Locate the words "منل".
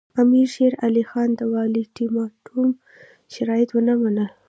4.01-4.29